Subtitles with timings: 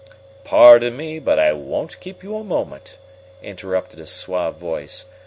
[0.43, 2.97] "Pardon me, but I won't keep you a moment,"
[3.43, 5.05] interrupted a suave voice.